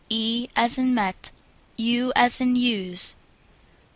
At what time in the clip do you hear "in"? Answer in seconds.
0.79-0.95, 2.41-2.55